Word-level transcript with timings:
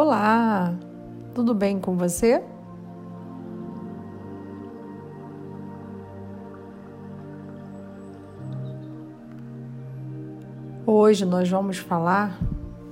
Olá, 0.00 0.78
tudo 1.34 1.52
bem 1.52 1.80
com 1.80 1.96
você? 1.96 2.40
Hoje 10.86 11.24
nós 11.24 11.50
vamos 11.50 11.78
falar 11.78 12.38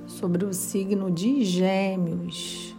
sobre 0.09 0.45
o 0.45 0.53
signo 0.53 1.09
de 1.09 1.45
Gêmeos. 1.45 2.75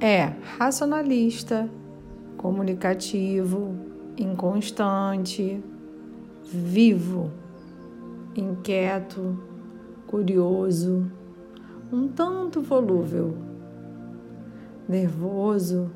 É 0.00 0.26
racionalista, 0.58 1.68
comunicativo, 2.36 3.93
inconstante, 4.16 5.62
vivo, 6.44 7.30
inquieto, 8.36 9.38
curioso, 10.06 11.10
um 11.92 12.08
tanto 12.08 12.60
volúvel, 12.60 13.36
nervoso, 14.88 15.90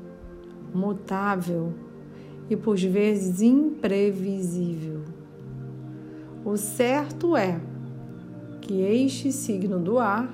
mutável 0.73 1.73
e 2.49 2.55
por 2.55 2.77
vezes 2.77 3.41
imprevisível. 3.41 5.01
O 6.43 6.57
certo 6.57 7.35
é 7.35 7.59
que 8.61 8.81
este 8.81 9.31
signo 9.31 9.79
do 9.79 9.99
ar, 9.99 10.33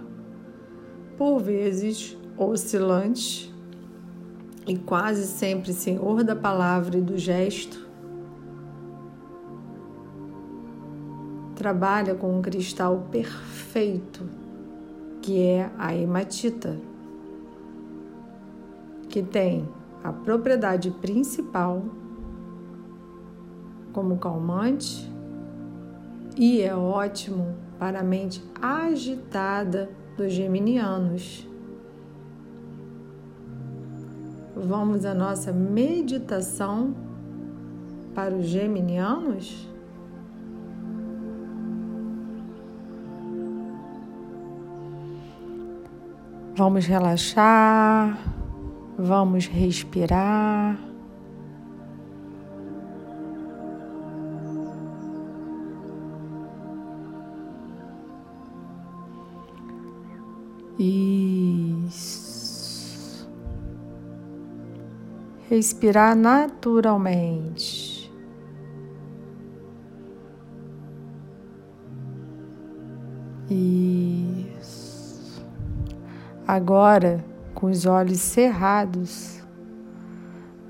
por 1.17 1.39
vezes 1.39 2.17
oscilante, 2.37 3.54
e 4.67 4.77
quase 4.77 5.25
sempre 5.25 5.73
senhor 5.73 6.23
da 6.23 6.35
palavra 6.35 6.97
e 6.97 7.01
do 7.01 7.17
gesto, 7.17 7.85
trabalha 11.55 12.15
com 12.15 12.37
um 12.37 12.41
cristal 12.41 13.07
perfeito, 13.11 14.27
que 15.21 15.41
é 15.41 15.69
a 15.77 15.95
hematita, 15.95 16.79
que 19.09 19.21
tem 19.21 19.67
a 20.03 20.11
propriedade 20.11 20.91
principal 20.91 21.83
como 23.93 24.17
calmante 24.17 25.09
e 26.35 26.61
é 26.61 26.75
ótimo 26.75 27.55
para 27.79 28.01
a 28.01 28.03
mente 28.03 28.43
agitada 28.61 29.89
dos 30.17 30.33
geminianos 30.33 31.47
vamos 34.65 35.05
à 35.05 35.13
nossa 35.13 35.51
meditação 35.51 36.95
para 38.13 38.33
os 38.35 38.45
geminianos? 38.47 39.69
Vamos 46.55 46.85
relaxar, 46.85 48.17
vamos 48.97 49.45
respirar. 49.47 50.79
Isso. 60.79 62.24
Respirar 65.49 66.15
naturalmente. 66.15 67.95
Isso. 73.49 75.45
Agora, 76.47 77.23
com 77.53 77.67
os 77.67 77.85
olhos 77.85 78.19
cerrados, 78.19 79.43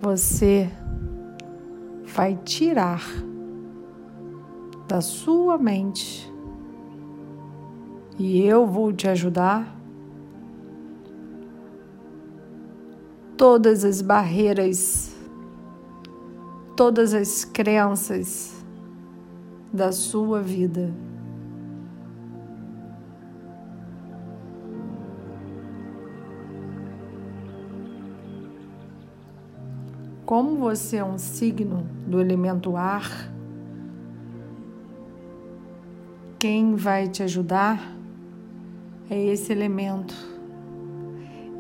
você 0.02 0.70
vai 2.16 2.38
tirar 2.44 3.02
da 4.88 5.02
sua 5.02 5.58
mente 5.58 6.32
e 8.18 8.42
eu 8.46 8.68
vou 8.68 8.94
te 8.94 9.08
ajudar 9.08 9.76
todas 13.38 13.84
as 13.84 14.02
barreiras, 14.02 15.14
todas 16.76 17.14
as 17.14 17.44
crenças 17.44 18.64
da 19.74 19.92
sua 19.92 20.42
vida. 20.42 20.94
Como 30.26 30.58
você 30.58 30.98
é 30.98 31.04
um 31.04 31.18
signo 31.18 31.86
do 32.08 32.20
elemento 32.20 32.76
ar, 32.78 33.30
quem 36.40 36.76
vai 36.76 37.08
te 37.08 37.22
ajudar 37.22 37.96
é 39.10 39.24
esse 39.26 39.52
elemento 39.52 40.35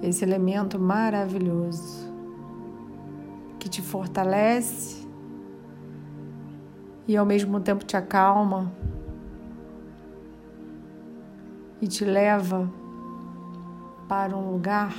esse 0.01 0.23
elemento 0.23 0.79
maravilhoso 0.79 2.13
que 3.59 3.69
te 3.69 3.81
fortalece 3.81 5.07
e 7.07 7.15
ao 7.15 7.25
mesmo 7.25 7.59
tempo 7.59 7.83
te 7.83 7.95
acalma 7.97 8.71
e 11.81 11.87
te 11.87 12.03
leva 12.03 12.71
para 14.07 14.35
um 14.35 14.51
lugar 14.51 14.93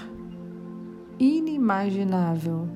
inimaginável. 1.19 2.69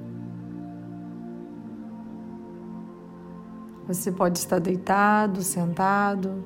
Você 3.86 4.12
pode 4.12 4.38
estar 4.38 4.60
deitado, 4.60 5.42
sentado, 5.42 6.44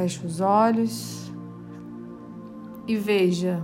Feche 0.00 0.26
os 0.26 0.40
olhos 0.40 1.30
e 2.88 2.96
veja. 2.96 3.62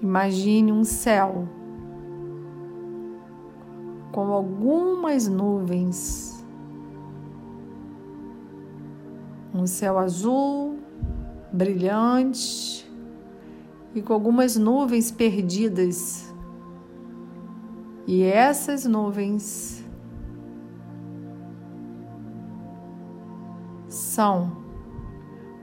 Imagine 0.00 0.70
um 0.70 0.84
céu 0.84 1.48
com 4.12 4.30
algumas 4.30 5.26
nuvens. 5.26 6.46
Um 9.52 9.66
céu 9.66 9.98
azul, 9.98 10.78
brilhante 11.52 12.88
e 13.96 14.00
com 14.00 14.12
algumas 14.12 14.54
nuvens 14.54 15.10
perdidas. 15.10 16.32
E 18.06 18.22
essas 18.22 18.84
nuvens 18.84 19.84
são 23.90 24.56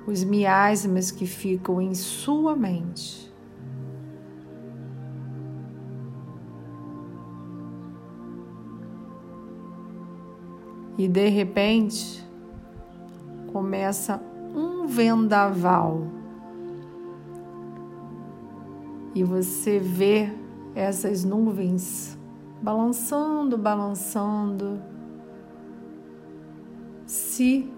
os 0.06 0.24
miasmas 0.24 1.10
que 1.10 1.26
ficam 1.26 1.82
em 1.82 1.96
sua 1.96 2.56
mente. 2.56 3.34
E 10.98 11.08
de 11.08 11.30
repente 11.30 12.26
começa 13.54 14.22
um 14.54 14.88
vendaval. 14.88 16.08
E 19.16 19.24
você 19.24 19.80
vê 19.80 20.32
essas 20.76 21.24
nuvens 21.24 22.18
balançando, 22.62 23.58
balançando, 23.58 24.82
se 27.06 27.72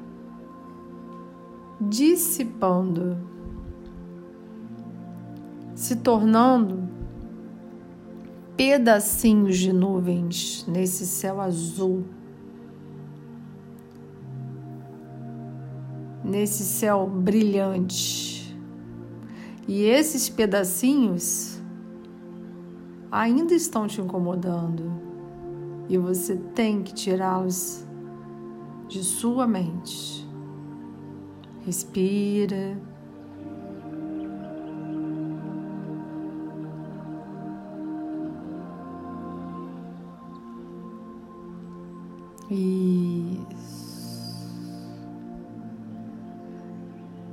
dissipando, 1.79 3.17
se 5.73 5.95
tornando 5.97 6.89
pedacinhos 8.57 9.57
de 9.57 9.71
nuvens 9.71 10.65
nesse 10.67 11.05
céu 11.05 11.39
azul, 11.39 12.03
nesse 16.23 16.63
céu 16.63 17.07
brilhante. 17.07 18.55
E 19.67 19.83
esses 19.83 20.27
pedacinhos 20.27 21.61
ainda 23.11 23.53
estão 23.53 23.87
te 23.87 24.01
incomodando 24.01 24.91
e 25.87 25.97
você 25.97 26.35
tem 26.35 26.83
que 26.83 26.93
tirá-los 26.93 27.85
de 28.87 29.03
sua 29.03 29.47
mente. 29.47 30.28
Respira. 31.65 32.77
Isso. 42.49 43.39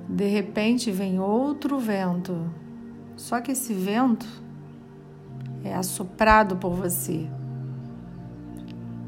De 0.09 0.27
repente 0.29 0.91
vem 0.91 1.19
outro 1.19 1.79
vento. 1.79 2.51
Só 3.17 3.41
que 3.41 3.53
esse 3.53 3.73
vento 3.73 4.27
é 5.65 5.75
assoprado 5.75 6.57
por 6.57 6.75
você. 6.75 7.29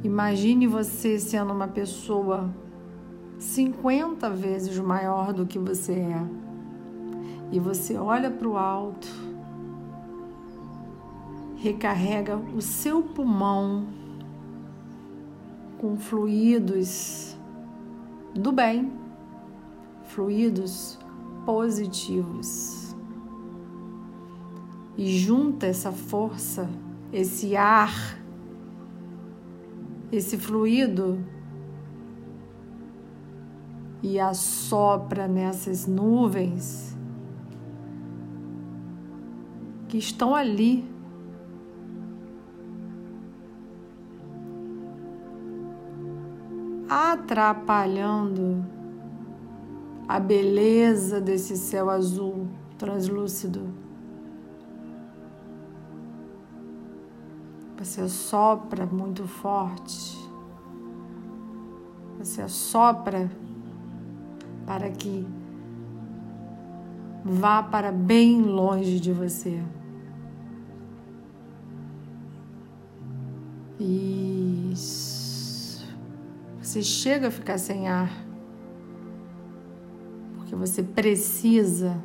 Imagine 0.03 0.67
você 0.67 1.19
sendo 1.19 1.53
uma 1.53 1.69
pessoa 1.69 2.49
50 3.39 4.29
vezes 4.31 4.79
maior 4.79 5.33
do 5.33 5.47
que 5.47 5.59
você 5.59 5.93
é. 5.93 6.27
E 7.51 7.59
você 7.59 7.97
olha 7.97 8.31
para 8.31 8.49
o 8.49 8.57
alto, 8.57 9.09
recarrega 11.57 12.37
o 12.37 12.61
seu 12.61 13.03
pulmão 13.03 13.87
com 15.79 15.97
fluidos 15.97 17.37
do 18.35 18.53
bem, 18.53 18.93
fluidos 20.05 20.99
positivos. 21.47 22.95
E 24.97 25.17
junta 25.17 25.67
essa 25.67 25.93
força, 25.93 26.69
esse 27.13 27.57
ar, 27.57 28.19
esse 30.11 30.37
fluido 30.37 31.25
e 34.03 34.19
assopra 34.21 35.27
nessas 35.27 35.87
nuvens 35.87 36.97
que 39.89 39.99
estão 39.99 40.35
ali 40.35 40.89
atrapalhando 46.89 48.65
a 50.07 50.19
beleza 50.19 51.21
desse 51.21 51.57
céu 51.57 51.91
azul 51.91 52.49
translúcido. 52.79 53.69
Você 57.79 58.01
assopra 58.01 58.87
muito 58.87 59.27
forte. 59.27 60.19
Você 62.19 62.43
assopra 62.43 63.31
para 64.69 64.91
que 64.91 65.27
vá 67.25 67.63
para 67.63 67.91
bem 67.91 68.43
longe 68.43 69.01
de 69.01 69.11
você. 69.15 69.63
Isso. 74.71 75.89
Você 76.61 76.83
chega 76.83 77.29
a 77.29 77.31
ficar 77.31 77.57
sem 77.57 77.89
ar, 77.89 78.11
porque 80.37 80.55
você 80.55 80.83
precisa 80.83 81.99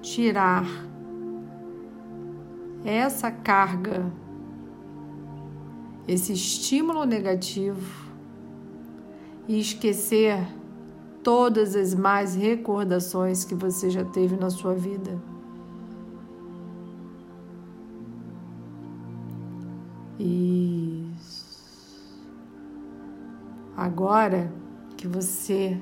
tirar 0.00 0.64
essa 2.84 3.32
carga, 3.32 4.06
esse 6.06 6.32
estímulo 6.32 7.04
negativo 7.04 8.06
e 9.48 9.58
esquecer 9.58 10.46
todas 11.26 11.74
as 11.74 11.92
mais 11.92 12.36
recordações 12.36 13.44
que 13.44 13.52
você 13.52 13.90
já 13.90 14.04
teve 14.04 14.36
na 14.36 14.48
sua 14.48 14.74
vida. 14.74 15.20
Isso. 20.20 22.16
Agora 23.76 24.52
que 24.96 25.08
você 25.08 25.76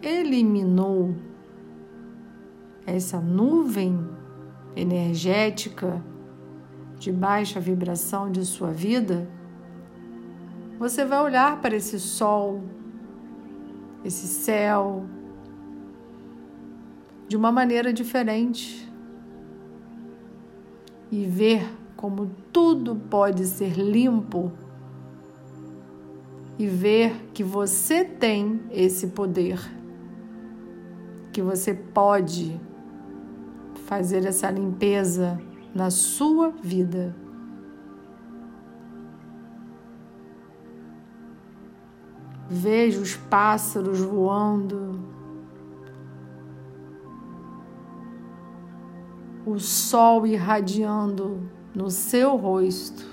eliminou 0.00 1.12
essa 2.86 3.20
nuvem 3.20 4.08
energética 4.76 6.00
de 6.96 7.10
baixa 7.10 7.58
vibração 7.58 8.30
de 8.30 8.46
sua 8.46 8.70
vida, 8.70 9.28
você 10.78 11.04
vai 11.04 11.20
olhar 11.24 11.60
para 11.60 11.74
esse 11.74 11.98
sol, 11.98 12.75
esse 14.06 14.26
céu, 14.26 15.04
de 17.28 17.36
uma 17.36 17.50
maneira 17.50 17.92
diferente. 17.92 18.90
E 21.10 21.24
ver 21.24 21.68
como 21.96 22.30
tudo 22.52 22.96
pode 22.96 23.46
ser 23.46 23.74
limpo. 23.74 24.52
E 26.58 26.66
ver 26.66 27.30
que 27.34 27.42
você 27.42 28.04
tem 28.04 28.62
esse 28.70 29.08
poder, 29.08 29.60
que 31.32 31.42
você 31.42 31.74
pode 31.74 32.58
fazer 33.86 34.24
essa 34.24 34.50
limpeza 34.50 35.38
na 35.74 35.90
sua 35.90 36.50
vida. 36.50 37.14
Veja 42.48 43.00
os 43.00 43.16
pássaros 43.16 44.00
voando, 44.00 45.00
o 49.44 49.58
sol 49.58 50.26
irradiando 50.26 51.40
no 51.74 51.90
seu 51.90 52.36
rosto. 52.36 53.04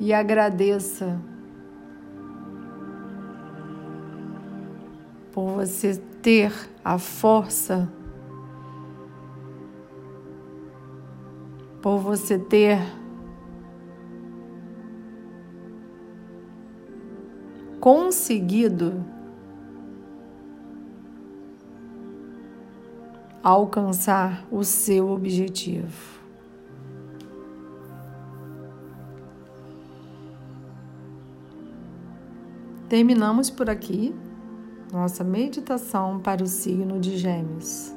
E 0.00 0.12
agradeça 0.12 1.20
por 5.32 5.50
você 5.50 5.96
ter 6.22 6.52
a 6.84 6.98
força, 6.98 7.92
por 11.82 11.98
você 11.98 12.38
ter 12.38 12.78
conseguido 17.80 19.04
alcançar 23.42 24.46
o 24.50 24.64
seu 24.64 25.10
objetivo. 25.10 26.18
Terminamos 32.88 33.50
por 33.50 33.68
aqui 33.68 34.14
nossa 34.92 35.22
meditação 35.22 36.18
para 36.18 36.42
o 36.42 36.46
signo 36.46 36.98
de 36.98 37.18
Gêmeos. 37.18 37.92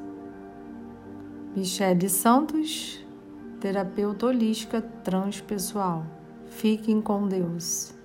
Michele 1.55 2.09
Santos, 2.09 2.99
terapeuta 3.59 4.25
holística 4.25 4.81
transpessoal. 4.81 6.05
Fiquem 6.47 7.01
com 7.01 7.27
Deus. 7.27 8.00